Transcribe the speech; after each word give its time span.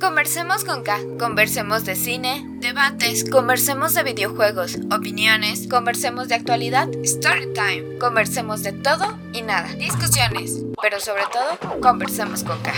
Conversemos 0.00 0.64
con 0.64 0.84
K. 0.84 1.00
Conversemos 1.18 1.84
de 1.84 1.96
cine, 1.96 2.46
debates, 2.60 3.28
conversemos 3.28 3.94
de 3.94 4.04
videojuegos, 4.04 4.78
opiniones, 4.92 5.66
conversemos 5.66 6.28
de 6.28 6.36
actualidad, 6.36 6.88
story 7.02 7.52
time, 7.52 7.98
conversemos 7.98 8.62
de 8.62 8.72
todo 8.72 9.18
y 9.32 9.42
nada, 9.42 9.68
discusiones, 9.74 10.62
pero 10.80 11.00
sobre 11.00 11.24
todo, 11.32 11.80
conversemos 11.80 12.44
con 12.44 12.60
K. 12.62 12.72